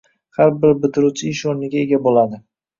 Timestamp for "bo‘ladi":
2.11-2.45